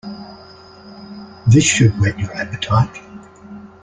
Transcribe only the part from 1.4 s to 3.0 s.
This should whet your appetite.